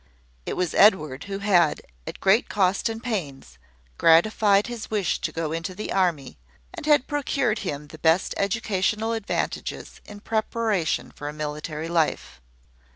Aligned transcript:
It 0.47 0.53
was 0.57 0.73
Edward 0.73 1.25
who 1.25 1.37
had, 1.37 1.83
at 2.07 2.19
great 2.19 2.49
cost 2.49 2.89
and 2.89 3.03
pains, 3.03 3.59
gratified 3.99 4.65
his 4.65 4.89
wish 4.89 5.19
to 5.21 5.31
go 5.31 5.51
into 5.51 5.75
the 5.75 5.93
army, 5.93 6.39
and 6.73 6.87
had 6.87 7.05
procured 7.05 7.59
him 7.59 7.85
the 7.85 7.99
best 7.99 8.33
educational 8.35 9.13
advantages 9.13 10.01
in 10.05 10.21
preparation 10.21 11.11
for 11.11 11.29
a 11.29 11.33
military 11.33 11.87
life. 11.87 12.41